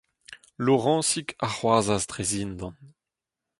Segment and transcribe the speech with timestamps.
[0.65, 2.75] Lorañsig a c’hoarzhas dre zindan.